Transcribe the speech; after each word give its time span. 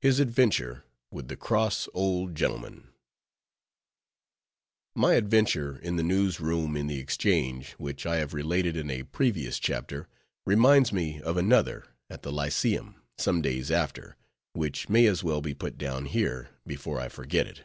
HIS 0.00 0.18
ADVENTURE 0.18 0.82
WITH 1.12 1.28
THE 1.28 1.36
CROSS 1.36 1.88
OLD 1.94 2.34
GENTLEMAN 2.34 2.88
My 4.96 5.12
adventure 5.14 5.78
in 5.78 5.94
the 5.94 6.02
News 6.02 6.40
Room 6.40 6.76
in 6.76 6.88
the 6.88 6.98
Exchange, 6.98 7.74
which 7.74 8.04
I 8.04 8.16
have 8.16 8.34
related 8.34 8.76
in 8.76 8.90
a 8.90 9.04
previous 9.04 9.60
chapter, 9.60 10.08
reminds 10.44 10.92
me 10.92 11.20
of 11.20 11.36
another, 11.36 11.84
at 12.10 12.22
the 12.22 12.32
Lyceum, 12.32 12.96
some 13.16 13.40
days 13.40 13.70
after, 13.70 14.16
which 14.52 14.88
may 14.88 15.06
as 15.06 15.22
well 15.22 15.40
be 15.40 15.54
put 15.54 15.78
down 15.78 16.06
here, 16.06 16.48
before 16.66 16.98
I 16.98 17.08
forget 17.08 17.46
it. 17.46 17.62